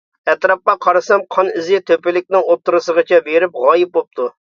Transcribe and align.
ئەتراپقا 0.31 0.73
قارىسام 0.85 1.27
قان 1.37 1.53
ئىزى 1.53 1.81
تۆپىلىكنىڭ 1.91 2.49
ئوتتۇرىسىغىچە 2.49 3.25
بېرىپ 3.33 3.65
غايىب 3.69 3.97
بوپتۇ. 3.97 4.33